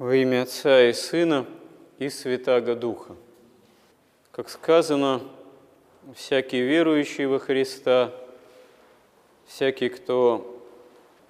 Во 0.00 0.16
имя 0.16 0.44
Отца 0.44 0.88
и 0.88 0.94
Сына 0.94 1.44
и 1.98 2.08
Святаго 2.08 2.74
Духа. 2.74 3.16
Как 4.32 4.48
сказано, 4.48 5.20
всякий 6.14 6.62
верующий 6.62 7.26
во 7.26 7.38
Христа, 7.38 8.10
всякий, 9.46 9.90
кто 9.90 10.64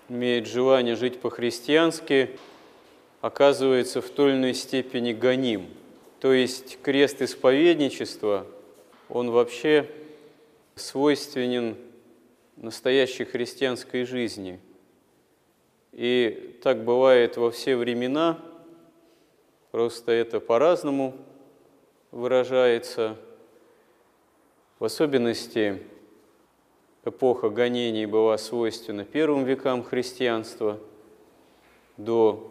имеет 0.09 0.47
желание 0.47 0.95
жить 0.95 1.21
по-христиански, 1.21 2.39
оказывается 3.21 4.01
в 4.01 4.09
той 4.09 4.31
или 4.31 4.39
иной 4.39 4.55
степени 4.55 5.15
гоним. 5.15 5.67
То 6.21 6.33
есть 6.33 6.79
крест 6.81 7.23
исповедничества, 7.23 8.47
он 9.09 9.33
вообще 9.33 9.91
свойственен 10.77 11.77
настоящей 12.55 13.25
христианской 13.25 14.05
жизни. 14.05 14.61
И 15.91 16.57
так 16.63 16.85
бывает 16.85 17.37
во 17.37 17.51
все 17.51 17.75
времена– 17.75 18.39
Просто 19.71 20.11
это 20.11 20.41
по-разному 20.41 21.15
выражается. 22.11 23.17
В 24.81 24.85
особенности 24.85 25.81
эпоха 27.05 27.51
гонений 27.51 28.07
была 28.07 28.37
свойственна 28.37 29.05
первым 29.05 29.45
векам 29.45 29.85
христианства 29.85 30.81
до 31.97 32.51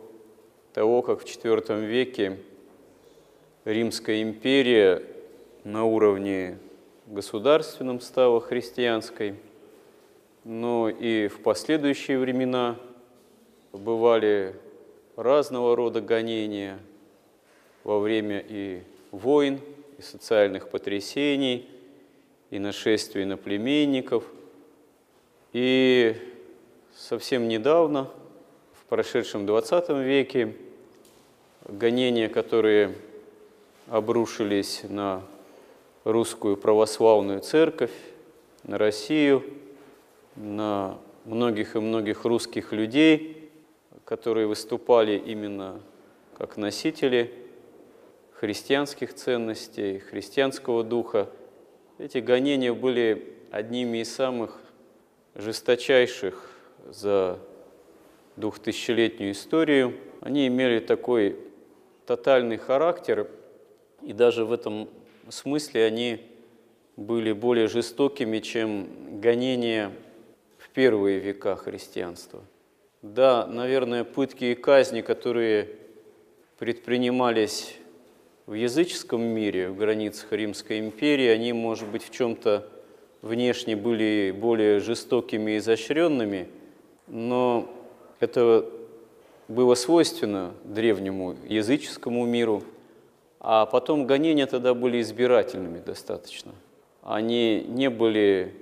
того, 0.73 1.01
как 1.01 1.21
в 1.21 1.25
IV 1.25 1.85
веке 1.85 2.39
Римская 3.65 4.21
империя 4.21 5.03
на 5.65 5.83
уровне 5.83 6.57
государственном 7.05 7.99
стала 7.99 8.39
христианской, 8.39 9.35
но 10.45 10.87
и 10.87 11.27
в 11.27 11.41
последующие 11.41 12.17
времена 12.17 12.77
бывали 13.73 14.55
разного 15.17 15.75
рода 15.75 15.99
гонения– 15.99 16.79
во 17.83 17.99
время 17.99 18.43
и 18.47 18.81
войн, 19.11 19.59
и 19.97 20.01
социальных 20.01 20.69
потрясений, 20.69 21.67
и 22.49 22.59
нашествий 22.59 23.25
на 23.25 23.37
племенников. 23.37 24.23
И 25.53 26.15
совсем 26.95 27.47
недавно, 27.47 28.09
в 28.73 28.85
прошедшем 28.85 29.45
20 29.45 29.89
веке, 29.89 30.55
гонения, 31.67 32.29
которые 32.29 32.95
обрушились 33.87 34.81
на 34.87 35.23
русскую 36.03 36.57
православную 36.57 37.41
церковь, 37.41 37.91
на 38.63 38.77
Россию, 38.77 39.43
на 40.35 40.97
многих 41.25 41.75
и 41.75 41.79
многих 41.79 42.25
русских 42.25 42.71
людей, 42.71 43.49
которые 44.05 44.47
выступали 44.47 45.17
именно 45.17 45.79
как 46.37 46.57
носители 46.57 47.31
христианских 48.39 49.13
ценностей, 49.13 49.99
христианского 49.99 50.85
духа. 50.85 51.29
Эти 51.97 52.19
гонения 52.19 52.73
были 52.73 53.33
одними 53.51 53.97
из 53.97 54.15
самых 54.15 54.61
жесточайших 55.35 56.49
за 56.87 57.37
двухтысячелетнюю 58.37 59.33
историю. 59.33 59.93
Они 60.21 60.47
имели 60.47 60.79
такой 60.79 61.37
тотальный 62.05 62.55
характер, 62.55 63.29
и 64.01 64.13
даже 64.13 64.45
в 64.45 64.53
этом 64.53 64.87
смысле 65.27 65.83
они 65.83 66.21
были 66.95 67.33
более 67.33 67.67
жестокими, 67.67 68.39
чем 68.39 69.19
гонения 69.19 69.91
в 70.57 70.69
первые 70.69 71.19
века 71.19 71.57
христианства. 71.57 72.41
Да, 73.01 73.45
наверное, 73.47 74.05
пытки 74.05 74.45
и 74.45 74.55
казни, 74.55 75.01
которые 75.01 75.75
предпринимались 76.57 77.75
в 78.49 78.55
языческом 78.55 79.21
мире, 79.21 79.69
в 79.69 79.77
границах 79.77 80.31
Римской 80.31 80.79
империи, 80.79 81.27
они, 81.27 81.53
может 81.53 81.87
быть, 81.87 82.03
в 82.03 82.09
чем-то 82.09 82.67
внешне 83.21 83.75
были 83.75 84.35
более 84.35 84.79
жестокими 84.79 85.51
и 85.51 85.57
изощренными, 85.59 86.47
но 87.05 87.71
это 88.19 88.65
было 89.47 89.75
свойственно 89.75 90.55
древнему 90.63 91.35
языческому 91.47 92.25
миру, 92.25 92.63
а 93.39 93.67
потом 93.67 94.07
гонения 94.07 94.47
тогда 94.47 94.73
были 94.73 94.99
избирательными 94.99 95.77
достаточно. 95.77 96.51
Они 97.03 97.63
не 97.67 97.91
были 97.91 98.55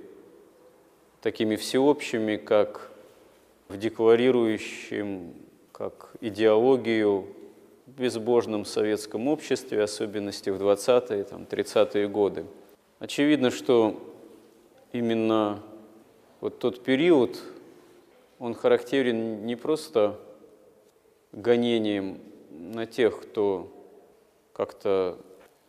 такими 1.22 1.56
всеобщими, 1.56 2.36
как 2.36 2.92
в 3.68 3.78
декларирующем 3.78 5.32
как 5.72 6.10
идеологию 6.20 7.26
безбожном 7.96 8.64
советском 8.64 9.28
обществе, 9.28 9.82
особенности 9.82 10.50
в 10.50 10.60
20-е, 10.60 11.24
там, 11.24 11.42
30-е 11.42 12.08
годы. 12.08 12.44
Очевидно, 12.98 13.50
что 13.50 14.00
именно 14.92 15.62
вот 16.40 16.58
тот 16.58 16.84
период, 16.84 17.40
он 18.38 18.54
характерен 18.54 19.46
не 19.46 19.56
просто 19.56 20.18
гонением 21.32 22.20
на 22.50 22.86
тех, 22.86 23.20
кто 23.20 23.72
как-то 24.52 25.18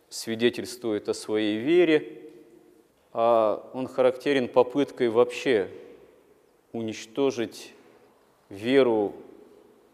свидетельствует 0.08 1.08
о 1.08 1.14
своей 1.14 1.58
вере, 1.58 2.18
а 3.12 3.68
он 3.72 3.86
характерен 3.86 4.48
попыткой 4.48 5.08
вообще 5.08 5.68
уничтожить 6.72 7.72
веру 8.48 9.14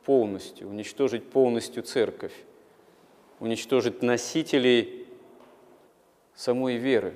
полностью, 0.06 0.68
уничтожить 0.68 1.28
полностью 1.28 1.82
церковь, 1.82 2.32
уничтожить 3.40 4.02
носителей 4.02 5.04
самой 6.36 6.76
веры. 6.76 7.14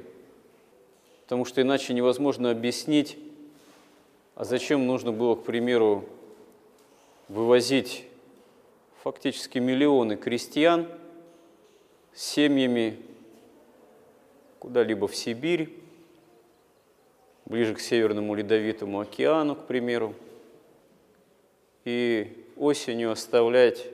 Потому 1.23 1.45
что 1.45 1.63
иначе 1.63 1.95
невозможно 1.95 2.51
объяснить, 2.51 3.17
а 4.35 4.45
зачем 4.45 4.89
нужно 4.89 5.13
было, 5.13 5.37
к 5.37 5.45
примеру, 5.45 6.05
вывозить 7.29 8.07
фактически 9.05 9.59
миллионы 9.59 10.17
крестьян 10.17 10.89
с 12.13 12.23
семьями 12.23 12.99
куда-либо 14.59 15.07
в 15.07 15.15
Сибирь, 15.15 15.79
ближе 17.45 17.77
к 17.77 17.81
Северному 17.81 18.35
Ледовитому 18.35 18.99
океану, 18.99 19.55
к 19.55 19.67
примеру, 19.67 20.13
и 21.85 22.40
осенью 22.61 23.11
оставлять 23.11 23.87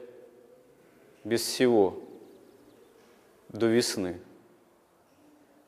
без 1.22 1.42
всего 1.42 2.02
до 3.48 3.66
весны. 3.66 4.18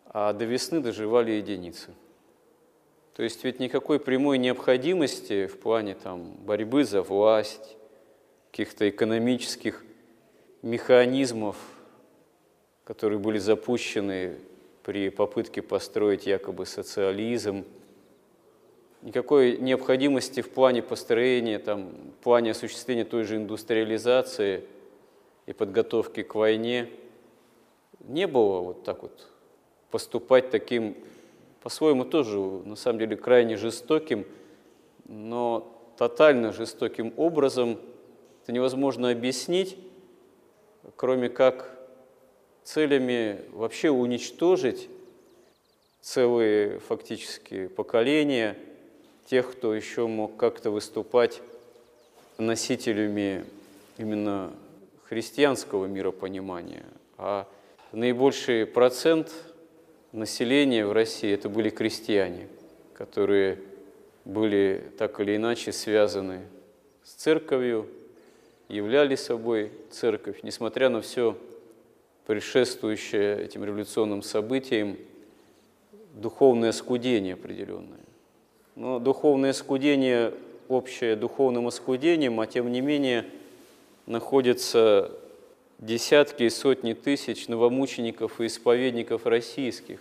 А 0.06 0.32
до 0.32 0.44
весны 0.44 0.80
доживали 0.80 1.30
единицы. 1.30 1.94
То 3.14 3.22
есть 3.22 3.42
ведь 3.44 3.60
никакой 3.60 4.00
прямой 4.00 4.38
необходимости 4.38 5.46
в 5.46 5.58
плане 5.60 5.94
там, 5.94 6.32
борьбы 6.44 6.84
за 6.84 7.02
власть, 7.02 7.76
каких-то 8.50 8.88
экономических 8.88 9.84
механизмов, 10.62 11.56
которые 12.84 13.20
были 13.20 13.38
запущены 13.38 14.38
при 14.82 15.10
попытке 15.10 15.62
построить 15.62 16.26
якобы 16.26 16.66
социализм– 16.66 17.64
никакой 19.02 19.58
необходимости 19.58 20.40
в 20.40 20.50
плане 20.50 20.82
построения, 20.82 21.58
там, 21.58 21.90
в 22.18 22.22
плане 22.22 22.50
осуществления 22.52 23.04
той 23.04 23.24
же 23.24 23.36
индустриализации 23.36 24.64
и 25.46 25.52
подготовки 25.52 26.22
к 26.22 26.34
войне 26.34 26.88
не 28.00 28.26
было 28.26 28.60
вот 28.60 28.84
так 28.84 29.02
вот 29.02 29.28
поступать 29.90 30.50
таким, 30.50 30.96
по-своему 31.62 32.04
тоже, 32.04 32.38
на 32.38 32.76
самом 32.76 32.98
деле, 32.98 33.16
крайне 33.16 33.56
жестоким, 33.56 34.26
но 35.06 35.74
тотально 35.96 36.52
жестоким 36.52 37.12
образом. 37.16 37.78
Это 38.42 38.52
невозможно 38.52 39.10
объяснить, 39.10 39.76
кроме 40.96 41.28
как 41.28 41.76
целями 42.62 43.42
вообще 43.52 43.90
уничтожить 43.90 44.88
целые 46.00 46.78
фактически 46.80 47.66
поколения– 47.68 48.56
тех, 49.28 49.52
кто 49.52 49.74
еще 49.74 50.06
мог 50.06 50.36
как-то 50.36 50.70
выступать 50.70 51.42
носителями 52.38 53.44
именно 53.98 54.52
христианского 55.04 55.84
миропонимания. 55.84 56.86
А 57.18 57.46
наибольший 57.92 58.64
процент 58.64 59.30
населения 60.12 60.86
в 60.86 60.92
России 60.92 61.30
это 61.30 61.50
были 61.50 61.68
крестьяне, 61.68 62.48
которые 62.94 63.58
были 64.24 64.82
так 64.96 65.20
или 65.20 65.36
иначе 65.36 65.72
связаны 65.72 66.40
с 67.04 67.12
церковью, 67.12 67.86
являли 68.68 69.14
собой 69.14 69.72
церковь, 69.90 70.40
несмотря 70.42 70.88
на 70.88 71.02
все 71.02 71.36
предшествующее 72.26 73.42
этим 73.42 73.64
революционным 73.64 74.22
событиям, 74.22 74.96
духовное 76.14 76.72
скудение 76.72 77.34
определенное. 77.34 78.07
Но 78.78 79.00
духовное 79.00 79.52
скудение 79.54 80.32
общее 80.68 81.16
духовным 81.16 81.66
оскудением, 81.66 82.38
а 82.38 82.46
тем 82.46 82.70
не 82.70 82.80
менее 82.80 83.24
находятся 84.06 85.10
десятки 85.80 86.44
и 86.44 86.48
сотни 86.48 86.92
тысяч 86.92 87.48
новомучеников 87.48 88.40
и 88.40 88.46
исповедников 88.46 89.26
российских. 89.26 90.00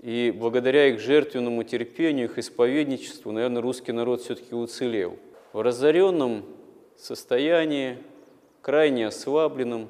И 0.00 0.34
благодаря 0.36 0.88
их 0.88 0.98
жертвенному 0.98 1.62
терпению, 1.62 2.24
их 2.24 2.38
исповедничеству, 2.38 3.30
наверное, 3.30 3.62
русский 3.62 3.92
народ 3.92 4.22
все-таки 4.22 4.52
уцелел. 4.52 5.16
В 5.52 5.60
разоренном 5.60 6.42
состоянии, 6.98 7.98
крайне 8.62 9.06
ослабленном, 9.06 9.86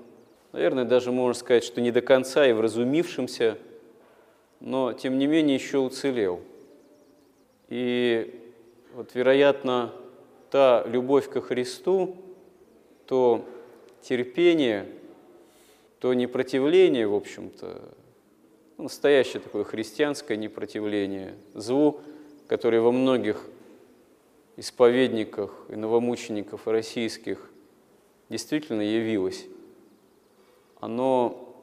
наверное, 0.52 0.84
даже 0.84 1.12
можно 1.12 1.40
сказать, 1.40 1.64
что 1.64 1.80
не 1.80 1.90
до 1.90 2.02
конца 2.02 2.46
и 2.46 2.52
вразумившимся, 2.52 3.56
но 4.60 4.92
тем 4.92 5.16
не 5.16 5.26
менее 5.26 5.54
еще 5.54 5.78
уцелел. 5.78 6.42
И 7.72 8.30
вот, 8.92 9.14
вероятно, 9.14 9.94
та 10.50 10.84
любовь 10.86 11.30
ко 11.30 11.40
Христу, 11.40 12.18
то 13.06 13.46
терпение, 14.02 14.86
то 15.98 16.12
непротивление, 16.12 17.06
в 17.06 17.14
общем-то, 17.14 17.80
настоящее 18.76 19.40
такое 19.40 19.64
христианское 19.64 20.36
непротивление 20.36 21.34
злу, 21.54 22.02
которое 22.46 22.82
во 22.82 22.92
многих 22.92 23.42
исповедниках 24.58 25.64
и 25.70 25.74
новомучеников 25.74 26.68
российских 26.68 27.50
действительно 28.28 28.82
явилось, 28.82 29.46
оно 30.78 31.56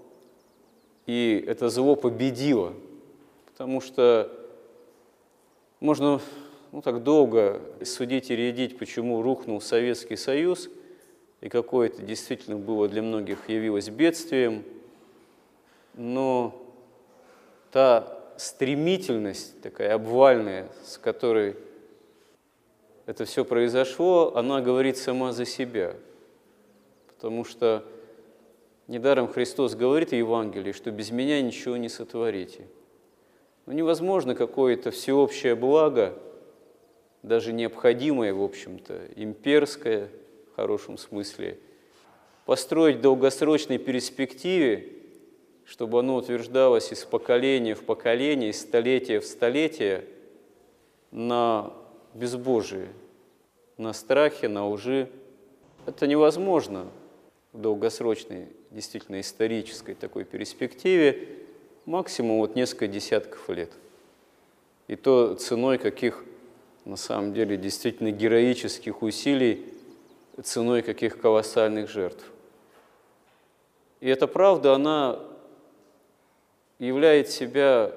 и 1.05 1.45
это 1.45 1.69
зло 1.69 1.95
победило, 1.95 2.73
потому 3.51 3.79
что 3.79 4.38
можно 5.79 6.21
ну, 6.71 6.81
так 6.81 7.03
долго 7.03 7.61
судить 7.83 8.29
и 8.31 8.35
рядить, 8.35 8.77
почему 8.77 9.21
рухнул 9.21 9.61
Советский 9.61 10.15
Союз, 10.15 10.69
и 11.41 11.49
какое 11.49 11.87
это 11.87 12.01
действительно 12.01 12.57
было 12.57 12.87
для 12.87 13.01
многих 13.01 13.49
явилось 13.49 13.89
бедствием, 13.89 14.63
но 15.95 16.55
та 17.71 18.19
стремительность 18.37 19.61
такая 19.61 19.93
обвальная, 19.95 20.69
с 20.83 20.97
которой 20.97 21.55
это 23.05 23.25
все 23.25 23.43
произошло, 23.43 24.35
она 24.35 24.61
говорит 24.61 24.97
сама 24.97 25.31
за 25.31 25.45
себя. 25.45 25.95
Потому 27.07 27.43
что 27.43 27.83
недаром 28.87 29.27
Христос 29.27 29.75
говорит 29.75 30.09
в 30.09 30.15
Евангелии, 30.15 30.71
что 30.71 30.91
без 30.91 31.11
меня 31.11 31.41
ничего 31.41 31.75
не 31.77 31.89
сотворите. 31.89 32.67
Но 33.69 33.75
невозможно 33.75 34.33
какое-то 34.33 34.89
всеобщее 34.89 35.53
благо, 35.53 36.17
даже 37.21 37.53
необходимое, 37.53 38.33
в 38.33 38.41
общем-то, 38.41 39.09
имперское, 39.15 40.09
в 40.51 40.55
хорошем 40.55 40.97
смысле, 40.97 41.59
построить 42.47 42.97
в 42.97 43.01
долгосрочной 43.01 43.77
перспективе 43.77 44.95
чтобы 45.65 45.99
оно 45.99 46.15
утверждалось 46.15 46.91
из 46.91 47.05
поколения 47.05 47.75
в 47.75 47.83
поколение, 47.83 48.49
из 48.49 48.59
столетия 48.59 49.19
в 49.19 49.25
столетие 49.25 50.03
на 51.11 51.71
безбожии, 52.15 52.89
на 53.77 53.93
страхе, 53.93 54.47
на 54.47 54.67
лжи. 54.67 55.11
Это 55.85 56.07
невозможно 56.07 56.87
в 57.53 57.61
долгосрочной, 57.61 58.47
действительно 58.71 59.21
исторической 59.21 59.93
такой 59.93 60.23
перспективе, 60.23 61.48
максимум 61.89 62.37
вот 62.37 62.55
несколько 62.55 62.87
десятков 62.87 63.49
лет. 63.49 63.71
И 64.87 64.95
то 64.95 65.33
ценой 65.33 65.79
каких, 65.79 66.23
на 66.85 66.95
самом 66.95 67.33
деле, 67.33 67.57
действительно 67.57 68.11
героических 68.11 69.01
усилий, 69.01 69.65
ценой 70.43 70.83
каких 70.83 71.19
колоссальных 71.19 71.89
жертв. 71.89 72.23
И 74.01 74.07
эта 74.07 74.27
правда, 74.27 74.75
она 74.75 75.19
являет 76.77 77.29
себя 77.29 77.91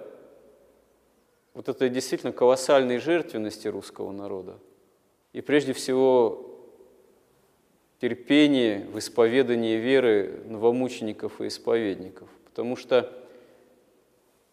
вот 1.53 1.69
этой 1.69 1.91
действительно 1.91 2.33
колоссальной 2.33 2.99
жертвенности 2.99 3.69
русского 3.69 4.11
народа. 4.11 4.59
И 5.35 5.43
прежде 5.43 5.75
всего 5.75 6.49
терпение 8.01 8.87
в 8.87 8.99
исповедании 8.99 9.77
веры 9.77 10.43
новомучеников 10.47 11.43
и 11.43 11.49
исповедников. 11.49 12.29
Потому 12.47 12.75
что 12.75 13.22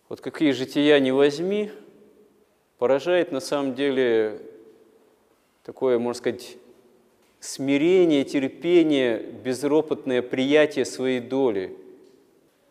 вот 0.10 0.22
какие 0.22 0.52
жития 0.52 1.00
не 1.00 1.12
возьми, 1.12 1.72
поражает 2.80 3.32
на 3.32 3.40
самом 3.40 3.76
деле 3.76 4.42
такое, 5.64 6.00
можно 6.00 6.18
сказать, 6.18 6.58
смирение, 7.40 8.24
терпение, 8.26 9.20
безропотное 9.20 10.22
приятие 10.22 10.86
своей 10.86 11.20
доли. 11.20 11.78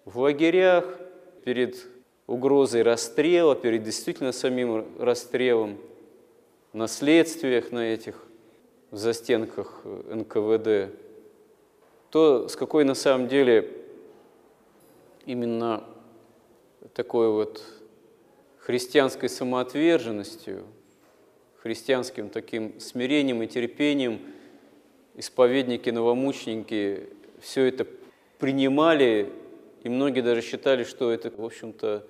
В 0.04 0.18
лагерях, 0.18 0.98
перед 1.44 1.86
угрозой 2.26 2.82
расстрела, 2.82 3.54
перед 3.54 3.84
действительно 3.84 4.32
самим 4.32 4.84
расстрелом, 4.98 5.78
на 6.72 6.88
следствиях 6.88 7.70
на 7.70 7.94
этих 7.94 8.24
застенках 8.90 9.82
НКВД, 9.84 10.92
то 12.10 12.48
с 12.48 12.56
какой 12.56 12.84
на 12.84 12.94
самом 12.94 13.28
деле 13.28 13.70
именно 15.24 15.84
такой 16.94 17.30
вот 17.30 17.62
христианской 18.58 19.28
самоотверженностью, 19.28 20.64
христианским 21.56 22.28
таким 22.28 22.78
смирением 22.80 23.42
и 23.42 23.46
терпением 23.46 24.20
исповедники, 25.14 25.90
новомученики 25.90 27.08
все 27.40 27.64
это 27.64 27.86
принимали 28.38 29.32
и 29.82 29.88
многие 29.88 30.20
даже 30.20 30.42
считали, 30.42 30.84
что 30.84 31.10
это, 31.10 31.30
в 31.36 31.44
общем-то, 31.44 32.06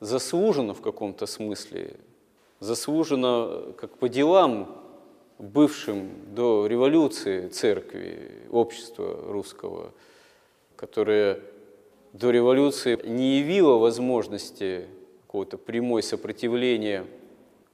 заслужено 0.00 0.74
в 0.74 0.80
каком-то 0.80 1.26
смысле, 1.26 1.96
заслужено 2.60 3.72
как 3.76 3.98
по 3.98 4.08
делам 4.08 4.80
бывшим 5.38 6.10
до 6.34 6.66
революции 6.66 7.48
церкви, 7.48 8.46
общества 8.50 9.18
русского, 9.28 9.92
которое 10.76 11.40
до 12.12 12.30
революции 12.30 12.98
не 13.04 13.38
явило 13.38 13.78
возможности 13.78 14.86
какого-то 15.26 15.58
прямой 15.58 16.02
сопротивления 16.02 17.06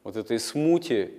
вот 0.04 0.16
этой 0.16 0.38
смуте 0.38 1.10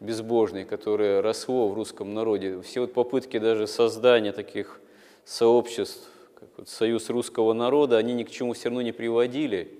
безбожной, 0.00 0.64
которая 0.64 1.22
росло 1.22 1.68
в 1.68 1.74
русском 1.74 2.14
народе. 2.14 2.60
Все 2.62 2.80
вот 2.80 2.92
попытки 2.92 3.38
даже 3.38 3.66
создания 3.66 4.32
таких 4.32 4.80
сообществ 5.24 6.08
как 6.34 6.48
вот 6.56 6.68
союз 6.68 7.08
русского 7.08 7.52
народа, 7.52 7.98
они 7.98 8.14
ни 8.14 8.24
к 8.24 8.30
чему 8.30 8.52
все 8.54 8.64
равно 8.64 8.82
не 8.82 8.90
приводили, 8.90 9.78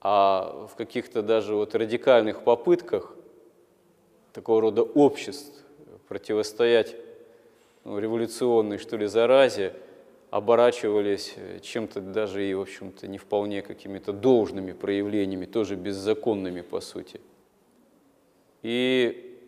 а 0.00 0.68
в 0.72 0.76
каких-то 0.76 1.22
даже 1.22 1.56
вот 1.56 1.74
радикальных 1.74 2.44
попытках 2.44 3.16
такого 4.32 4.60
рода 4.60 4.82
обществ 4.82 5.52
противостоять 6.08 6.94
ну, 7.84 7.98
революционной, 7.98 8.78
что 8.78 8.96
ли, 8.96 9.06
заразе, 9.06 9.74
оборачивались 10.30 11.34
чем-то 11.62 12.00
даже 12.00 12.48
и, 12.48 12.54
в 12.54 12.60
общем-то, 12.60 13.08
не 13.08 13.18
вполне 13.18 13.62
какими-то 13.62 14.12
должными 14.12 14.72
проявлениями, 14.72 15.44
тоже 15.44 15.74
беззаконными, 15.74 16.60
по 16.60 16.80
сути. 16.80 17.20
И 18.62 19.38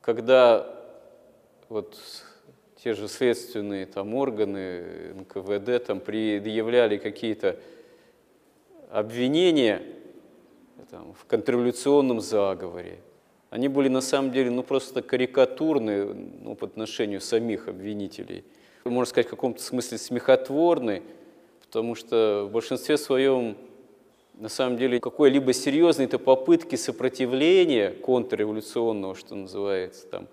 когда 0.00 0.72
вот 1.68 1.96
те 2.82 2.94
же 2.94 3.08
следственные 3.08 3.86
там, 3.86 4.14
органы, 4.14 5.14
НКВД 5.14 5.84
там, 5.84 6.00
предъявляли 6.00 6.96
какие-то 6.96 7.58
обвинения 8.90 9.82
там, 10.90 11.14
в 11.14 11.24
контрреволюционном 11.24 12.20
заговоре. 12.20 12.98
Они 13.50 13.68
были 13.68 13.88
на 13.88 14.00
самом 14.00 14.32
деле 14.32 14.50
ну, 14.50 14.62
просто 14.62 15.02
карикатурны 15.02 16.14
ну, 16.14 16.54
по 16.54 16.66
отношению 16.66 17.20
самих 17.20 17.68
обвинителей. 17.68 18.44
Можно 18.90 19.10
сказать, 19.10 19.26
в 19.26 19.30
каком-то 19.30 19.62
смысле 19.62 19.98
смехотворны, 19.98 21.02
потому 21.60 21.94
что 21.94 22.46
в 22.48 22.52
большинстве 22.52 22.96
своем 22.96 23.56
на 24.34 24.48
самом 24.48 24.76
деле 24.76 25.00
какой-либо 25.00 25.52
серьезной-то 25.52 26.18
попытки 26.18 26.76
сопротивления 26.76 27.90
контрреволюционного, 27.90 29.14
что 29.14 29.34
называется, 29.34 30.06
там, 30.06 30.28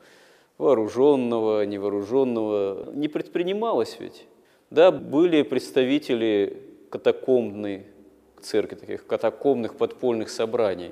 вооруженного, 0.58 1.66
невооруженного, 1.66 2.92
не 2.94 3.08
предпринималось 3.08 3.98
ведь. 4.00 4.26
Да, 4.70 4.92
были 4.92 5.42
представители 5.44 6.62
катакомбной 6.90 7.88
церкви, 8.42 8.76
таких 8.76 9.06
катакомных 9.08 9.76
подпольных 9.76 10.30
собраний 10.30 10.92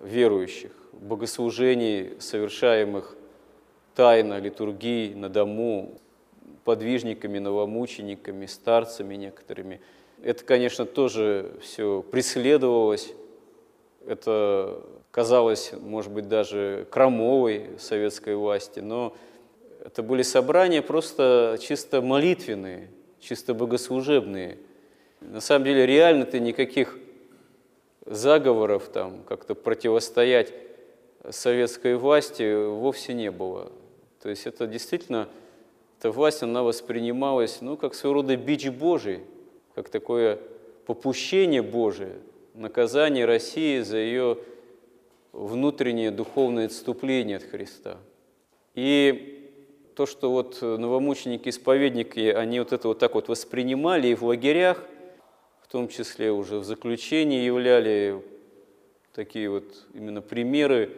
верующих, 0.00 0.72
богослужений, 0.92 2.20
совершаемых 2.20 3.16
тайно, 3.94 4.38
литургий 4.38 5.14
на 5.14 5.28
дому, 5.28 5.98
подвижниками, 6.66 7.38
новомучениками, 7.38 8.44
старцами 8.44 9.14
некоторыми. 9.14 9.80
Это, 10.22 10.44
конечно, 10.44 10.84
тоже 10.84 11.52
все 11.62 12.02
преследовалось, 12.02 13.12
это 14.06 14.82
казалось, 15.10 15.72
может 15.80 16.12
быть, 16.12 16.28
даже 16.28 16.86
крамовой 16.90 17.70
советской 17.78 18.34
власти, 18.34 18.80
но 18.80 19.14
Это 19.86 20.02
были 20.02 20.22
собрания 20.22 20.82
просто 20.82 21.58
чисто 21.60 22.02
молитвенные, 22.02 22.90
чисто 23.20 23.54
богослужебные. 23.54 24.58
На 25.20 25.40
самом 25.40 25.64
деле 25.64 25.86
реально-то 25.86 26.40
никаких 26.40 26.98
заговоров 28.04 28.88
там 28.88 29.22
как-то 29.28 29.54
противостоять 29.54 30.52
советской 31.30 31.94
власти 31.94 32.66
вовсе 32.66 33.14
не 33.14 33.30
было. 33.30 33.70
То 34.20 34.28
есть 34.28 34.44
это 34.48 34.66
действительно, 34.66 35.28
эта 35.98 36.10
власть, 36.10 36.42
она 36.42 36.62
воспринималась, 36.62 37.60
ну, 37.60 37.76
как 37.76 37.94
своего 37.94 38.14
рода 38.14 38.36
бич 38.36 38.68
Божий, 38.68 39.20
как 39.74 39.88
такое 39.88 40.38
попущение 40.86 41.62
Божие, 41.62 42.16
наказание 42.54 43.24
России 43.24 43.80
за 43.80 43.98
ее 43.98 44.38
внутреннее 45.32 46.10
духовное 46.10 46.66
отступление 46.66 47.38
от 47.38 47.44
Христа. 47.44 47.98
И 48.74 49.50
то, 49.94 50.06
что 50.06 50.30
вот 50.30 50.60
новомученики-исповедники, 50.60 52.30
они 52.30 52.58
вот 52.58 52.72
это 52.72 52.88
вот 52.88 52.98
так 52.98 53.14
вот 53.14 53.28
воспринимали 53.28 54.08
и 54.08 54.14
в 54.14 54.24
лагерях, 54.24 54.84
в 55.62 55.68
том 55.68 55.88
числе 55.88 56.30
уже 56.30 56.58
в 56.58 56.64
заключении 56.64 57.44
являли 57.44 58.22
такие 59.14 59.48
вот 59.50 59.64
именно 59.94 60.20
примеры 60.20 60.90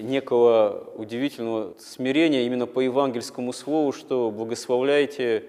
некого 0.00 0.92
удивительного 0.96 1.74
смирения 1.78 2.46
именно 2.46 2.66
по 2.66 2.80
евангельскому 2.80 3.52
слову, 3.52 3.92
что 3.92 4.30
благословляйте 4.30 5.44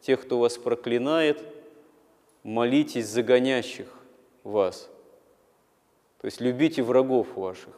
тех, 0.00 0.22
кто 0.22 0.38
вас 0.38 0.58
проклинает, 0.58 1.42
молитесь 2.42 3.06
за 3.06 3.22
гонящих 3.22 3.86
вас. 4.44 4.88
То 6.20 6.26
есть 6.26 6.40
любите 6.40 6.82
врагов 6.82 7.34
ваших. 7.36 7.74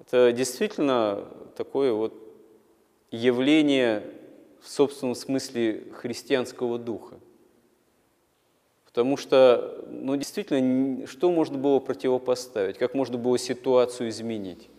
Это 0.00 0.32
действительно 0.32 1.26
такое 1.56 1.92
вот 1.92 2.14
явление 3.10 4.02
в 4.60 4.68
собственном 4.68 5.14
смысле 5.14 5.84
христианского 5.92 6.78
духа. 6.78 7.16
Потому 8.94 9.16
что, 9.16 9.84
ну, 9.88 10.14
действительно, 10.14 11.08
что 11.08 11.32
можно 11.32 11.58
было 11.58 11.80
противопоставить, 11.80 12.78
как 12.78 12.94
можно 12.94 13.18
было 13.18 13.36
ситуацию 13.38 14.08
изменить? 14.08 14.70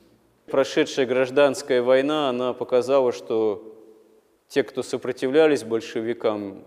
Прошедшая 0.45 1.05
гражданская 1.05 1.81
война, 1.81 2.29
она 2.29 2.53
показала, 2.53 3.11
что 3.11 3.75
те, 4.47 4.63
кто 4.63 4.83
сопротивлялись 4.83 5.65
большевикам, 5.65 6.63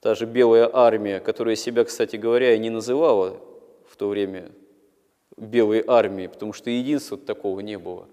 та 0.00 0.16
же 0.16 0.26
Белая 0.26 0.68
армия, 0.72 1.20
которая 1.20 1.54
себя, 1.54 1.84
кстати 1.84 2.16
говоря, 2.16 2.52
и 2.52 2.58
не 2.58 2.70
называла 2.70 3.38
в 3.88 3.94
то 3.94 4.08
время 4.08 4.50
Белой 5.36 5.84
армией, 5.86 6.26
потому 6.26 6.52
что 6.52 6.68
единства 6.68 7.16
такого 7.16 7.60
не 7.60 7.78
было. 7.78 8.08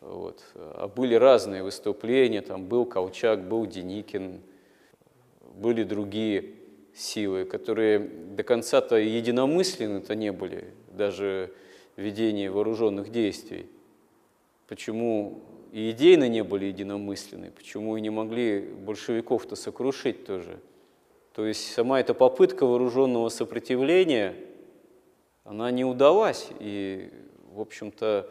Вот. 0.00 0.42
А 0.54 0.88
были 0.88 1.16
разные 1.16 1.62
выступления, 1.62 2.40
там 2.40 2.64
был 2.64 2.86
Колчак, 2.86 3.46
был 3.46 3.66
Деникин, 3.66 4.40
были 5.54 5.82
другие 5.82 6.59
силы, 7.00 7.44
которые 7.44 7.98
до 7.98 8.42
конца-то 8.42 8.96
единомысленны-то 8.96 10.14
не 10.14 10.32
были, 10.32 10.74
даже 10.92 11.52
в 11.96 12.00
ведении 12.00 12.48
вооруженных 12.48 13.10
действий. 13.10 13.66
Почему 14.68 15.42
и 15.72 15.90
идейно 15.90 16.28
не 16.28 16.44
были 16.44 16.66
единомысленны, 16.66 17.50
почему 17.50 17.96
и 17.96 18.00
не 18.00 18.10
могли 18.10 18.60
большевиков-то 18.60 19.56
сокрушить 19.56 20.24
тоже. 20.26 20.60
То 21.34 21.46
есть 21.46 21.72
сама 21.72 22.00
эта 22.00 22.12
попытка 22.12 22.66
вооруженного 22.66 23.28
сопротивления, 23.28 24.34
она 25.44 25.70
не 25.70 25.84
удалась. 25.84 26.48
И, 26.58 27.10
в 27.52 27.60
общем-то, 27.60 28.28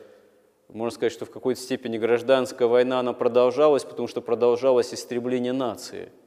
можно 0.67 0.95
сказать, 0.95 1.13
что 1.13 1.25
в 1.25 1.31
какой-то 1.31 1.59
степени 1.59 1.97
гражданская 1.97 2.67
война, 2.67 2.99
она 2.99 3.13
продолжалась, 3.13 3.83
потому 3.83 4.07
что 4.07 4.21
продолжалось 4.21 4.93
истребление 4.93 5.53
нации– 5.53 6.09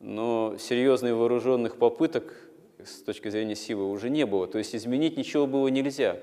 но 0.00 0.56
серьезных 0.58 1.14
вооруженных 1.14 1.76
попыток 1.76 2.34
с 2.82 3.02
точки 3.02 3.28
зрения 3.28 3.56
силы 3.56 3.90
уже 3.90 4.10
не 4.10 4.26
было. 4.26 4.46
То 4.46 4.58
есть 4.58 4.74
изменить 4.74 5.16
ничего 5.16 5.46
было 5.46 5.68
нельзя, 5.68 6.18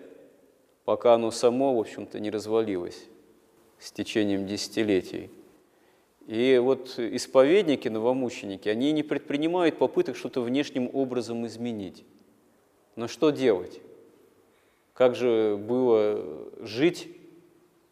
пока 0.85 1.15
оно 1.15 1.31
само, 1.31 1.75
в 1.75 1.79
общем-то, 1.79 2.19
не 2.19 2.29
развалилось 2.29 3.05
с 3.77 3.91
течением 3.91 4.47
десятилетий. 4.47 5.29
И 6.27 6.59
вот 6.61 6.97
исповедники, 6.97 7.87
новомученики, 7.87 8.67
они 8.67 8.91
не 8.91 9.03
предпринимают 9.03 9.77
попыток 9.77 10.15
что-то 10.15 10.41
внешним 10.41 10.89
образом 10.91 11.45
изменить. 11.45 12.03
Но 12.95 13.07
что 13.07 13.29
делать? 13.29 13.79
Как 14.93 15.13
же 15.13 15.57
было 15.57 16.49
жить 16.61 17.09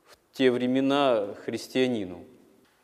в 0.06 0.18
те 0.32 0.50
времена 0.50 1.36
христианину? 1.46 2.24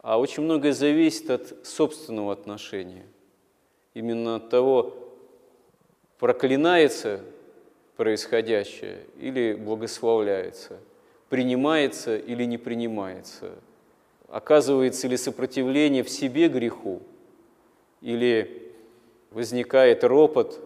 А 0.02 0.18
очень 0.18 0.44
многое 0.44 0.72
зависит 0.72 1.30
от 1.30 1.66
собственного 1.68 2.32
отношения. 2.32 3.06
Именно 3.94 4.38
от 4.38 4.50
того, 4.50 4.96
проклинается 6.20 7.22
происходящее 7.98 9.00
или 9.20 9.54
благословляется, 9.54 10.78
принимается 11.28 12.16
или 12.18 12.46
не 12.46 12.58
принимается, 12.58 13.56
оказывается 14.30 15.08
ли 15.08 15.18
сопротивление 15.18 16.04
в 16.04 16.10
себе 16.10 16.48
греху, 16.48 17.02
или 18.02 18.74
возникает 19.32 20.06
ропот, 20.06 20.60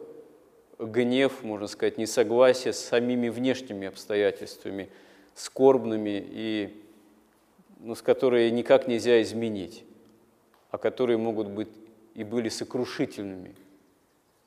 гнев, 0.77 1.43
можно 1.43 1.67
сказать, 1.67 1.97
несогласие 1.97 2.73
с 2.73 2.79
самими 2.79 3.29
внешними 3.29 3.87
обстоятельствами, 3.87 4.89
скорбными 5.33 6.23
и 6.29 6.82
но 7.83 7.95
с 7.95 8.01
которой 8.01 8.49
никак 8.49 8.87
нельзя 8.87 9.21
изменить, 9.21 9.83
а 10.71 10.77
которые 10.77 11.17
могут 11.17 11.49
быть 11.49 11.67
и 12.15 12.23
были 12.23 12.47
сокрушительными. 12.47 13.55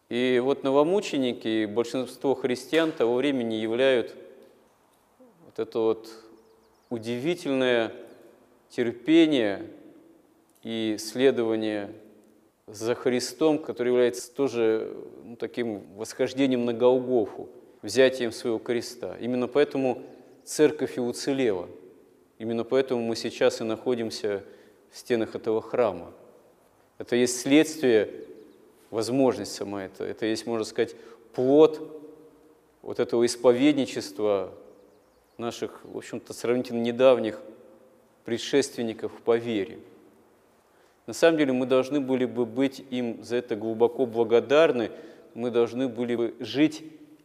И 0.08 0.40
вот 0.42 0.64
новомученики 0.64 1.66
большинство 1.66 2.34
христиан 2.34 2.92
того 2.92 3.16
времени 3.16 3.54
являют 3.54 4.14
вот 5.44 5.58
это 5.58 5.78
вот 5.78 6.08
удивительное 6.88 7.92
терпение 8.70 9.66
и 10.62 10.96
следование 10.98 11.92
за 12.66 12.94
Христом, 12.94 13.58
который 13.58 13.88
является 13.88 14.34
тоже 14.34 14.96
ну, 15.24 15.36
таким 15.36 15.82
восхождением 15.96 16.64
на 16.64 16.72
Голгофу, 16.72 17.50
взятием 17.82 18.32
своего 18.32 18.58
креста. 18.58 19.16
Именно 19.20 19.46
поэтому 19.46 20.02
церковь 20.44 20.96
и 20.96 21.00
уцелела– 21.00 21.68
Именно 22.38 22.64
поэтому 22.64 23.02
мы 23.02 23.16
сейчас 23.16 23.60
и 23.60 23.64
находимся 23.64 24.44
в 24.90 24.98
стенах 24.98 25.34
этого 25.34 25.62
храма. 25.62 26.12
Это 26.98 27.16
есть 27.16 27.40
следствие, 27.40 28.10
возможность 28.90 29.54
сама 29.54 29.84
это. 29.84 30.04
Это 30.04 30.26
есть, 30.26 30.46
можно 30.46 30.64
сказать, 30.64 30.94
плод 31.34 32.02
вот 32.82 33.00
этого 33.00 33.24
исповедничества 33.26 34.52
наших, 35.38 35.80
в 35.84 35.96
общем-то, 35.96 36.32
сравнительно 36.32 36.80
недавних 36.80 37.40
предшественников 38.24 39.12
по 39.22 39.36
вере. 39.36 39.78
На 41.06 41.12
самом 41.12 41.38
деле 41.38 41.52
мы 41.52 41.66
должны 41.66 42.00
были 42.00 42.24
бы 42.24 42.46
быть 42.46 42.84
им 42.90 43.22
за 43.22 43.36
это 43.36 43.54
глубоко 43.54 44.06
благодарны, 44.06 44.90
мы 45.34 45.50
должны 45.50 45.88
были 45.88 46.16
бы 46.16 46.34
жить 46.40 46.82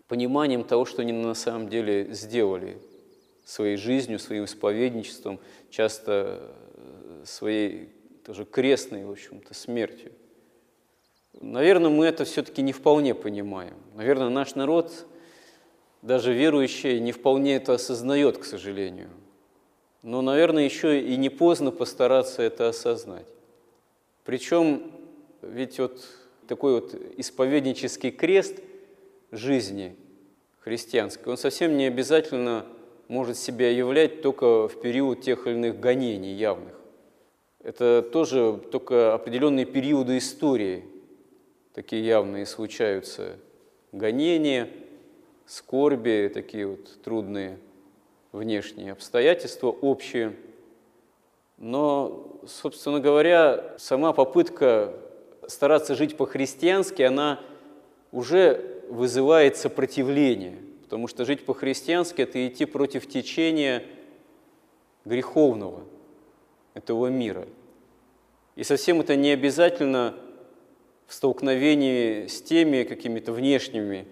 пониманием 0.08 0.64
того, 0.64 0.86
что 0.86 1.02
они 1.02 1.14
на 1.14 1.34
самом 1.34 1.70
деле 1.70 2.14
сделали 2.14 2.78
своей 3.46 3.78
жизнью, 3.78 4.20
своим 4.20 4.46
исповедничеством, 4.46 5.40
часто 5.70 6.54
э, 6.76 7.24
своей 7.26 7.90
тоже 8.26 8.46
крестной, 8.46 9.06
в 9.06 9.12
общем-то, 9.12 9.54
смертью. 9.54 10.12
Наверное, 11.40 11.90
мы 11.90 12.06
это 12.06 12.24
все-таки 12.24 12.62
не 12.62 12.74
вполне 12.74 13.16
понимаем. 13.16 13.76
Наверное, 13.96 14.30
наш 14.30 14.56
народ, 14.56 15.08
даже 16.02 16.34
верующий, 16.34 17.00
не 17.00 17.12
вполне 17.12 17.56
это 17.56 17.74
осознает, 17.74 18.38
к 18.38 18.44
сожалению. 18.44 19.10
Но, 20.04 20.22
наверное, 20.22 20.64
еще 20.64 21.02
и 21.02 21.16
не 21.16 21.30
поздно 21.30 21.72
постараться 21.72 22.42
это 22.42 22.70
осознать. 22.70 23.28
Причем 24.24 24.92
ведь 25.42 25.80
вот 25.80 26.06
такой 26.48 26.74
вот 26.74 26.96
исповеднический 27.18 28.12
крест 28.12 28.60
жизни 29.32 29.96
христианской, 30.60 31.32
он 31.32 31.38
совсем 31.38 31.78
не 31.78 31.86
обязательно 31.86 32.66
может 33.12 33.38
себя 33.38 33.70
являть 33.70 34.22
только 34.22 34.70
в 34.70 34.80
период 34.80 35.20
тех 35.20 35.46
или 35.46 35.56
иных 35.56 35.82
гонений 35.82 36.32
явных. 36.32 36.74
Это 37.62 38.02
тоже 38.02 38.58
только 38.72 39.14
определенные 39.14 39.66
периоды 39.66 40.18
истории, 40.18 40.86
такие 41.74 42.06
явные 42.06 42.46
случаются. 42.46 43.36
Гонения, 43.92 44.70
скорби, 45.46 46.32
такие 46.34 46.66
вот 46.66 47.02
трудные 47.04 47.60
внешние 48.32 48.94
обстоятельства 48.94 49.68
общие. 49.68 50.34
Но, 51.58 52.40
собственно 52.48 53.02
говоря, 53.02 53.76
сама 53.78 54.14
попытка 54.14 54.94
стараться 55.50 55.96
жить 55.96 56.16
по-христиански, 56.16 57.02
она 57.02 57.42
уже 58.14 58.82
вызывает 58.88 59.58
сопротивление– 59.58 60.60
Потому 60.92 61.08
что 61.08 61.24
жить 61.24 61.46
по-христиански– 61.46 62.22
это 62.24 62.46
идти 62.46 62.66
против 62.66 63.08
течения 63.08 63.82
греховного, 65.06 65.86
этого 66.74 67.08
мира. 67.08 67.48
И 68.58 68.66
совсем 68.66 69.00
это 69.00 69.16
не 69.16 69.32
обязательно 69.32 70.16
в 71.08 71.14
столкновении 71.14 72.28
с 72.28 72.42
теми 72.42 72.84
какими-то 72.84 73.32
внешними 73.32 74.06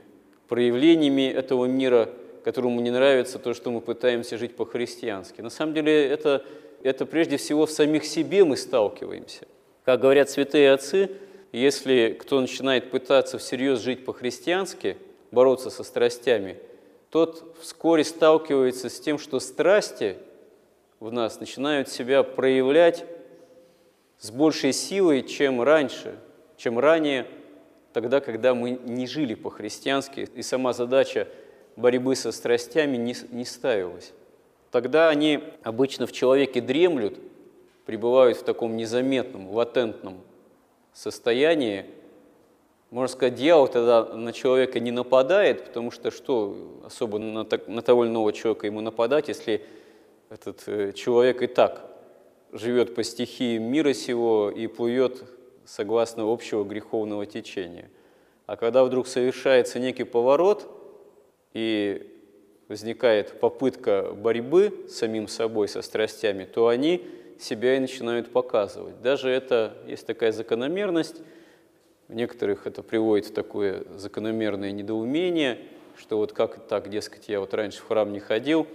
проявлениями 0.48 1.30
этого 1.30 1.66
мира, 1.66 2.12
которому 2.46 2.80
не 2.80 2.92
нравится 2.92 3.40
то, 3.40 3.54
что 3.54 3.72
мы 3.72 3.82
пытаемся 3.82 4.38
жить 4.38 4.56
по-христиански. 4.56 5.42
На 5.42 5.50
самом 5.50 5.74
деле 5.74 6.08
это, 6.08 6.46
это 6.82 7.06
прежде 7.06 7.36
всего 7.36 7.66
в 7.66 7.72
самих 7.72 8.06
себе 8.06 8.46
мы 8.46 8.56
сталкиваемся. 8.56 9.50
Как 9.84 10.00
говорят 10.00 10.30
святые 10.30 10.72
отцы, 10.72 11.12
если 11.52 12.16
кто 12.18 12.40
начинает 12.40 12.90
пытаться 12.90 13.38
всерьез 13.38 13.82
жить 13.82 14.06
по-христиански, 14.06 14.96
бороться 15.32 15.70
со 15.70 15.84
страстями, 15.84 16.58
тот 17.10 17.58
вскоре 17.62 18.04
сталкивается 18.04 18.90
с 18.90 19.00
тем, 19.00 19.18
что 19.18 19.40
страсти 19.40 20.18
в 21.00 21.12
нас 21.12 21.40
начинают 21.40 21.90
себя 21.90 22.24
проявлять 22.24 23.06
с 24.20 24.32
большей 24.32 24.74
силой, 24.74 25.24
чем 25.24 25.62
раньше, 25.62 26.20
чем 26.58 26.78
ранее, 26.78 27.26
тогда, 27.94 28.20
когда 28.20 28.54
мы 28.54 28.72
не 28.72 29.08
жили 29.08 29.34
по-христиански, 29.34 30.28
и 30.36 30.42
сама 30.42 30.74
задача 30.74 31.28
борьбы 31.76 32.16
со 32.16 32.32
страстями 32.32 32.98
не, 32.98 33.16
не 33.32 33.46
ставилась. 33.46 34.12
Тогда 34.72 35.10
они 35.10 35.44
обычно 35.64 36.06
в 36.06 36.12
человеке 36.12 36.62
дремлют, 36.62 37.18
пребывают 37.86 38.38
в 38.38 38.44
таком 38.44 38.78
незаметном, 38.78 39.50
латентном 39.50 40.22
состоянии. 40.94 41.86
Можно 42.92 43.08
сказать, 43.08 43.36
дьявол 43.36 43.68
тогда 43.68 44.04
на 44.06 44.34
человека 44.34 44.80
не 44.80 44.92
нападает, 44.92 45.66
потому 45.66 45.92
что 45.92 46.10
что 46.10 46.82
особо 46.86 47.20
на, 47.20 47.48
на 47.68 47.82
того 47.82 48.04
или 48.04 48.12
иного 48.12 48.34
человека 48.34 48.66
ему 48.66 48.82
нападать, 48.82 49.28
если 49.28 49.64
этот 50.30 50.64
э, 50.68 50.94
человек 50.94 51.44
и 51.44 51.48
так 51.48 51.86
живет 52.52 52.96
по 52.96 53.04
стихии 53.04 53.60
мира 53.60 53.94
сего 53.94 54.50
и 54.50 54.66
плывет 54.66 55.24
согласно 55.66 56.32
общего 56.32 56.64
греховного 56.64 57.28
течения. 57.28 57.90
А 58.48 58.56
когда 58.56 58.84
вдруг 58.84 59.08
совершается 59.08 59.78
некий 59.78 60.04
поворот 60.04 60.68
и 61.54 62.12
возникает 62.68 63.40
попытка 63.40 64.12
борьбы 64.14 64.86
с 64.88 64.96
самим 64.96 65.28
собой, 65.28 65.68
со 65.68 65.84
страстями, 65.84 66.46
то 66.46 66.68
они 66.68 67.06
себя 67.40 67.78
и 67.78 67.80
начинают 67.80 68.32
показывать. 68.32 69.00
Даже 69.02 69.30
это 69.30 69.76
есть 69.88 70.08
такая 70.08 70.32
закономерность, 70.32 71.18
в 72.10 72.16
некоторых 72.16 72.66
это 72.66 72.82
приводит 72.82 73.28
в 73.28 73.34
такое 73.34 73.84
закономерное 73.96 74.72
недоумение, 74.72 75.60
что 75.96 76.18
вот 76.18 76.34
как 76.34 76.68
так, 76.68 76.90
дескать, 76.90 77.30
я 77.30 77.40
вот 77.40 77.54
раньше 77.54 77.80
в 77.80 77.88
храм 77.88 78.12
не 78.12 78.20
ходил, 78.20 78.68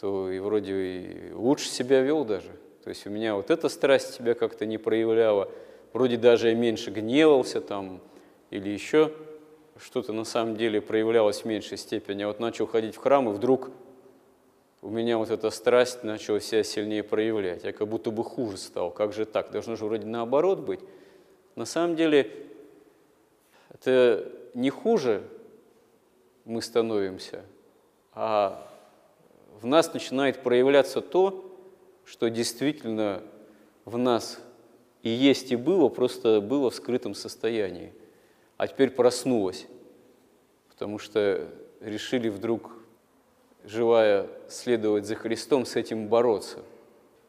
то 0.00 0.30
и 0.30 0.38
вроде 0.38 0.72
и 0.72 1.32
лучше 1.32 1.68
себя 1.68 2.00
вел 2.00 2.24
даже. 2.24 2.50
То 2.84 2.90
есть 2.90 3.06
у 3.06 3.10
меня 3.10 3.34
вот 3.34 3.50
эта 3.50 3.68
страсть 3.68 4.14
себя 4.14 4.34
как-то 4.34 4.66
не 4.66 4.78
проявляла, 4.78 5.50
вроде 5.92 6.16
даже 6.16 6.48
я 6.48 6.54
меньше 6.54 6.90
гневался 6.90 7.60
там 7.60 8.00
или 8.50 8.68
еще 8.68 9.10
что-то 9.76 10.12
на 10.12 10.24
самом 10.24 10.56
деле 10.56 10.80
проявлялось 10.80 11.40
в 11.40 11.44
меньшей 11.46 11.76
степени. 11.76 12.22
А 12.22 12.28
вот 12.28 12.38
начал 12.38 12.68
ходить 12.68 12.94
в 12.94 12.98
храм, 12.98 13.28
и 13.28 13.32
вдруг 13.32 13.70
у 14.80 14.90
меня 14.90 15.18
вот 15.18 15.30
эта 15.30 15.50
страсть 15.50 16.04
начала 16.04 16.40
себя 16.40 16.62
сильнее 16.62 17.02
проявлять. 17.02 17.64
Я 17.64 17.72
как 17.72 17.88
будто 17.88 18.12
бы 18.12 18.22
хуже 18.22 18.58
стал. 18.58 18.92
Как 18.92 19.12
же 19.12 19.24
так? 19.24 19.50
Должно 19.50 19.74
же 19.74 19.86
вроде 19.86 20.06
наоборот 20.06 20.60
быть. 20.60 20.80
На 21.56 21.64
самом 21.64 21.96
деле 21.96 22.30
это 23.70 24.30
не 24.54 24.70
хуже 24.70 25.22
мы 26.44 26.60
становимся, 26.62 27.44
а 28.12 28.70
в 29.60 29.66
нас 29.66 29.92
начинает 29.92 30.42
проявляться 30.42 31.00
то, 31.00 31.56
что 32.04 32.28
действительно 32.28 33.22
в 33.84 33.96
нас 33.96 34.40
и 35.02 35.10
есть, 35.10 35.52
и 35.52 35.56
было, 35.56 35.88
просто 35.88 36.40
было 36.40 36.70
в 36.70 36.74
скрытом 36.74 37.14
состоянии. 37.14 37.92
А 38.56 38.66
теперь 38.66 38.90
проснулось, 38.90 39.66
потому 40.70 40.98
что 40.98 41.48
решили 41.80 42.28
вдруг, 42.28 42.72
желая 43.64 44.28
следовать 44.48 45.06
за 45.06 45.14
Христом, 45.14 45.66
с 45.66 45.76
этим 45.76 46.08
бороться. 46.08 46.60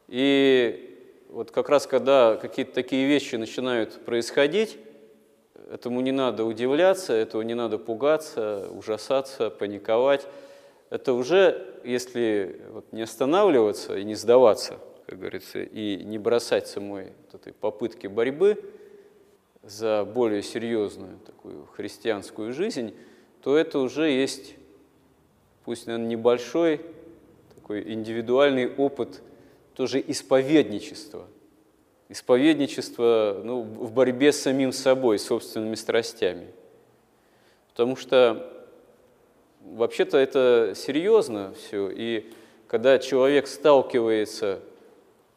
И 0.08 0.95
вот 1.30 1.52
как 1.52 1.70
раз 1.70 1.88
когда 1.88 2.38
какие-то 2.38 2.74
такие 2.74 3.08
вещи 3.08 3.36
начинают 3.36 4.06
происходить, 4.06 4.78
этому 5.72 6.02
не 6.02 6.12
надо 6.12 6.46
удивляться, 6.46 7.14
этого 7.14 7.42
не 7.42 7.54
надо 7.54 7.78
пугаться, 7.78 8.70
ужасаться, 8.72 9.50
паниковать. 9.50 10.28
Это 10.90 11.14
уже, 11.14 11.80
если 11.84 12.62
вот 12.70 12.92
не 12.92 13.02
останавливаться 13.02 13.98
и 13.98 14.04
не 14.04 14.16
сдаваться, 14.16 14.80
как 15.08 15.20
говорится, 15.20 15.62
и 15.62 16.04
не 16.04 16.18
бросать 16.18 16.68
самой 16.68 17.14
вот 17.24 17.42
этой 17.42 17.54
попытки 17.54 18.08
борьбы 18.08 18.64
за 19.64 20.06
более 20.06 20.44
серьезную 20.44 21.20
такую 21.26 21.66
христианскую 21.66 22.54
жизнь, 22.54 22.94
то 23.42 23.58
это 23.58 23.80
уже 23.80 24.10
есть, 24.10 24.56
пусть, 25.64 25.88
наверное, 25.88 26.10
небольшой 26.10 26.82
такой 27.56 27.92
индивидуальный 27.92 28.74
опыт 28.76 29.22
тоже 29.76 30.04
исповедничества. 30.06 31.28
Исповедничество 32.10 33.42
ну, 33.44 33.62
в 33.62 33.92
борьбе 33.92 34.32
с 34.32 34.42
самим 34.42 34.72
собой, 34.72 35.20
собственными 35.20 35.76
страстями. 35.76 36.48
Потому 37.70 37.96
что 37.96 38.66
вообще-то 39.62 40.18
это 40.18 40.74
серьезно 40.76 41.54
все, 41.58 41.90
и 41.90 42.32
когда 42.68 43.00
человек 43.00 43.48
сталкивается 43.48 44.60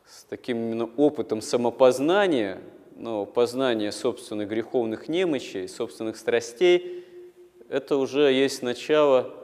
с 0.07 0.25
таким 0.25 0.59
именно 0.59 0.89
опытом 0.97 1.43
самопознания, 1.43 2.61
ну, 2.97 3.27
познания 3.27 3.93
собственных 3.93 4.49
греховных 4.49 5.09
немощей, 5.09 5.69
собственных 5.69 6.17
страстей, 6.17 7.05
это 7.69 7.97
уже 7.97 8.33
есть 8.33 8.63
начало 8.63 9.35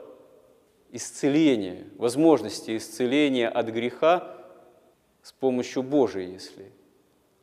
исцеления, 0.91 1.85
возможности 1.97 2.77
исцеления 2.77 3.49
от 3.49 3.67
греха 3.67 4.34
с 5.25 5.31
помощью 5.31 5.81
Божией, 5.81 6.33
если. 6.33 6.71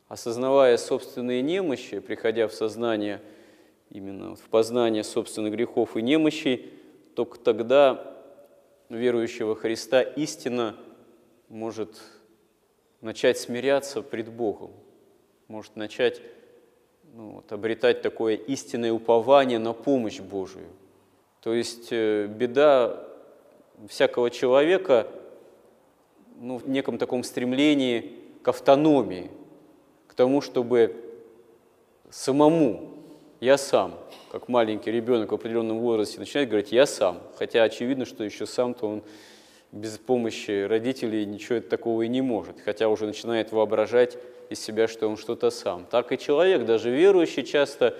Осознавая 0.07 0.77
собственные 0.77 1.41
немощи, 1.41 1.99
приходя 1.99 2.47
в 2.47 2.53
сознание, 2.53 3.21
именно 3.89 4.37
в 4.37 4.43
познание 4.43 5.03
собственных 5.03 5.51
грехов 5.51 5.97
и 5.97 6.01
немощей, 6.01 6.71
только 7.13 7.37
тогда 7.39 8.15
верующего 8.87 9.57
Христа 9.57 10.01
истина 10.01 10.77
может 11.49 12.01
начать 13.01 13.37
смиряться 13.37 14.01
пред 14.01 14.29
Богом, 14.29 14.71
может 15.49 15.75
начать 15.75 16.21
ну, 17.11 17.31
вот, 17.31 17.51
обретать 17.51 18.01
такое 18.01 18.35
истинное 18.35 18.93
упование 18.93 19.59
на 19.59 19.73
помощь 19.73 20.21
Божию. 20.21 20.69
То 21.41 21.53
есть 21.53 21.89
э, 21.91 22.27
беда 22.27 23.05
всякого 23.89 24.29
человека 24.29 25.05
ну, 26.39 26.57
в 26.57 26.67
неком 26.69 26.97
таком 26.97 27.23
стремлении 27.23 28.11
к 28.41 28.47
автономии, 28.47 29.31
к 30.07 30.13
тому, 30.13 30.41
чтобы 30.41 30.95
самому, 32.09 32.89
я 33.39 33.57
сам, 33.57 33.95
как 34.31 34.47
маленький 34.47 34.91
ребенок 34.91 35.31
в 35.31 35.35
определенном 35.35 35.79
возрасте 35.79 36.19
начинает 36.19 36.49
говорить 36.49 36.71
«я 36.71 36.85
сам», 36.85 37.19
хотя 37.37 37.63
очевидно, 37.63 38.05
что 38.05 38.23
еще 38.23 38.45
сам-то 38.45 38.87
он 38.87 39.03
без 39.71 39.97
помощи 39.97 40.65
родителей 40.65 41.25
ничего 41.25 41.59
такого 41.59 42.03
и 42.03 42.07
не 42.07 42.21
может, 42.21 42.59
хотя 42.61 42.89
уже 42.89 43.07
начинает 43.07 43.51
воображать 43.51 44.17
из 44.49 44.59
себя, 44.59 44.87
что 44.87 45.09
он 45.09 45.17
что-то 45.17 45.49
сам. 45.49 45.87
Так 45.89 46.11
и 46.11 46.17
человек, 46.17 46.65
даже 46.65 46.91
верующий, 46.91 47.43
часто 47.43 47.97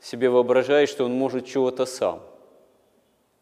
себе 0.00 0.30
воображает, 0.30 0.88
что 0.88 1.04
он 1.04 1.12
может 1.12 1.46
чего-то 1.46 1.84
сам. 1.84 2.22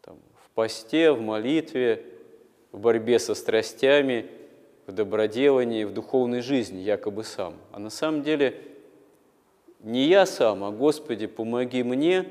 Там, 0.01 0.17
в 0.43 0.49
посте, 0.51 1.11
в 1.11 1.21
молитве, 1.21 2.03
в 2.77 2.79
борьбе 2.79 3.17
со 3.17 3.33
страстями, 3.33 4.27
в 4.85 4.91
доброделании, 4.91 5.83
в 5.83 5.93
духовной 5.93 6.41
жизни 6.41 6.79
якобы 6.79 7.23
сам. 7.23 7.55
А 7.71 7.79
на 7.79 7.89
самом 7.89 8.21
деле– 8.21 8.61
не 9.81 10.05
я 10.05 10.25
сам, 10.25 10.63
а 10.63 10.71
Господи, 10.71 11.27
помоги 11.27 11.83
мне 11.83 12.27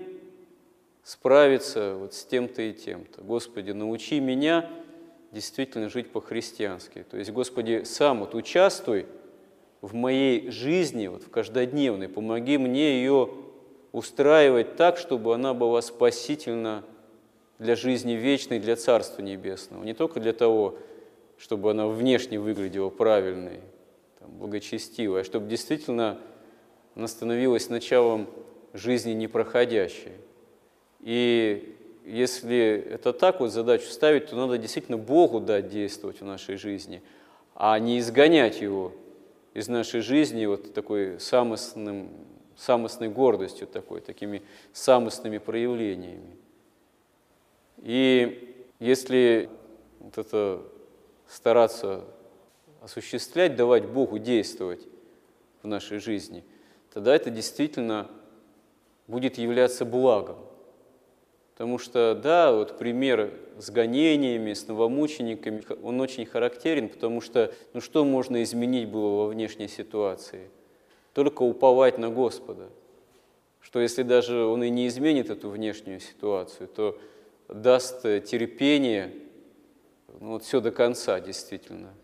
справиться 1.03 1.97
вот 1.97 2.15
с 2.15 2.25
тем-то 2.25 2.63
и 2.63 2.73
тем-то. 2.73 3.23
Господи, 3.23 3.71
научи 3.71 4.21
меня 4.21 4.69
действительно 5.33 5.89
жить 5.89 6.11
по-христиански. 6.11 7.05
То 7.09 7.17
есть, 7.17 7.31
Господи, 7.31 7.83
сам 7.85 8.21
вот 8.21 8.35
участвуй 8.35 9.07
в 9.81 9.95
моей 9.95 10.51
жизни, 10.51 11.07
вот 11.07 11.23
в 11.23 11.31
каждодневной, 11.31 12.09
помоги 12.09 12.59
мне 12.59 12.99
ее 12.99 13.31
устраивать 13.93 14.77
так, 14.77 14.97
чтобы 14.97 15.35
она 15.35 15.55
была 15.55 15.83
спасительна 15.83 16.85
для 17.59 17.77
жизни 17.77 18.13
вечной, 18.13 18.59
для 18.59 18.77
Царства 18.77 19.23
Небесного. 19.23 19.85
Не 19.85 19.95
только 19.95 20.21
для 20.21 20.33
того, 20.33 20.77
чтобы 21.39 21.71
она 21.71 21.89
внешне 21.89 22.39
выглядела 22.39 22.91
правильной, 22.91 23.61
там, 24.19 24.31
благочестивой, 24.39 25.23
а 25.23 25.25
чтобы 25.25 25.49
действительно 25.49 26.19
она 26.95 27.09
становилась 27.09 27.69
началом 27.69 28.27
жизни 28.73 29.13
непроходящей. 29.13 30.13
И 31.01 31.77
если 32.05 32.85
это 32.91 33.13
так 33.13 33.41
вот 33.41 33.53
задачу 33.53 33.87
ставить, 33.87 34.27
то 34.27 34.37
надо 34.37 34.59
действительно 34.59 34.97
Богу 34.97 35.41
дать 35.41 35.69
действовать 35.69 36.21
в 36.21 36.25
нашей 36.25 36.57
жизни. 36.57 37.03
а 37.59 37.79
не 37.79 37.99
изгонять 37.99 38.61
его 38.61 38.93
из 39.55 39.69
нашей 39.69 40.01
жизни 40.03 40.45
вот 40.45 40.75
такой 40.75 41.19
самостным, 41.19 42.11
самостной 42.55 43.09
гордостью 43.09 43.67
такой, 43.67 44.03
такими 44.03 44.43
самостными 44.75 45.39
проявлениями. 45.39 46.37
И 47.87 48.57
если 48.81 49.49
вот 50.01 50.19
это 50.19 50.61
стараться 51.29 52.03
осуществлять, 52.83 53.55
давать 53.55 53.87
Богу 53.87 54.19
действовать 54.19 54.81
в 55.63 55.69
нашей 55.69 56.01
жизни, 56.01 56.43
тогда 56.93 57.15
это 57.15 57.31
действительно 57.31 58.11
будет 59.07 59.39
являться 59.39 59.85
благом. 59.85 60.37
Потому 61.53 61.79
что, 61.79 62.19
да, 62.21 62.53
вот 62.53 62.77
пример 62.77 63.33
с 63.57 63.71
гонениями, 63.71 64.53
с 64.53 64.67
новомучениками, 64.67 65.63
он 65.81 66.01
очень 66.01 66.27
характерен, 66.27 66.89
потому 66.89 67.21
что, 67.21 67.55
ну 67.73 67.81
что 67.81 68.05
можно 68.05 68.43
изменить 68.43 68.89
было 68.89 69.23
во 69.23 69.27
внешней 69.29 69.69
ситуации? 69.69 70.51
Только 71.13 71.45
уповать 71.45 71.99
на 71.99 72.11
Господа. 72.11 72.69
Что 73.61 73.79
если 73.79 74.03
даже 74.03 74.45
он 74.45 74.65
и 74.65 74.71
не 74.71 74.89
изменит 74.89 75.31
эту 75.31 75.51
внешнюю 75.51 76.01
ситуацию, 76.01 76.67
то 76.67 76.99
даст 77.49 78.03
терпение, 78.03 79.13
ну 80.21 80.33
вот 80.33 80.45
все 80.45 80.61
до 80.61 80.71
конца 80.71 81.21
действительно. 81.21 81.95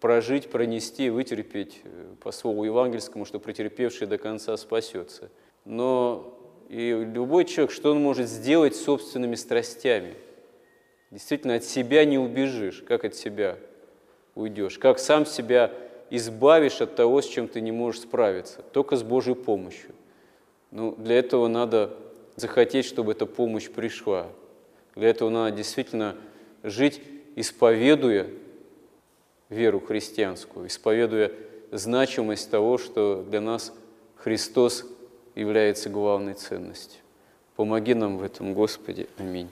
Прожить, 0.00 0.50
пронести, 0.50 1.10
вытерпеть 1.10 1.80
э, 1.82 2.14
по 2.20 2.30
слову 2.30 2.62
евангельскому, 2.64 3.24
что 3.24 3.40
претерпевший 3.40 4.06
до 4.06 4.16
конца 4.16 4.56
спасется. 4.56 5.28
Но 5.64 6.38
и 6.68 6.90
любой 6.90 7.44
человек, 7.46 7.72
что 7.72 7.90
он 7.90 8.00
может 8.00 8.28
сделать 8.28 8.76
собственными 8.76 9.34
страстями? 9.34 10.14
Действительно, 11.10 11.56
от 11.56 11.64
себя 11.64 12.04
не 12.04 12.18
убежишь. 12.18 12.84
Как 12.86 13.04
от 13.04 13.14
себя 13.14 13.58
уйдешь? 14.34 14.78
Как 14.78 14.98
сам 14.98 15.26
себя 15.26 15.72
избавишь 16.10 16.80
от 16.80 16.94
того, 16.94 17.22
с 17.22 17.26
чем 17.26 17.48
ты 17.48 17.60
не 17.60 17.72
можешь 17.72 18.02
справиться? 18.02 18.62
Только 18.72 18.96
с 18.96 19.02
Божьей 19.02 19.34
помощью. 19.34 19.94
Ну, 20.70 20.94
для 20.96 21.18
этого 21.18 21.48
надо 21.48 21.96
захотеть, 22.36 22.84
чтобы 22.84 23.12
эта 23.12 23.26
помощь 23.26 23.68
пришла. 23.68 24.28
Для 24.98 25.10
этого 25.10 25.30
надо 25.30 25.56
действительно 25.56 26.16
жить, 26.64 27.00
исповедуя 27.36 28.26
веру 29.48 29.78
христианскую, 29.78 30.66
исповедуя 30.66 31.30
значимость 31.70 32.50
того, 32.50 32.78
что 32.78 33.22
для 33.22 33.40
нас 33.40 33.72
Христос 34.16 34.84
является 35.36 35.88
главной 35.88 36.34
ценностью. 36.34 37.00
Помоги 37.54 37.94
нам 37.94 38.18
в 38.18 38.24
этом, 38.24 38.54
Господи. 38.54 39.08
Аминь. 39.18 39.48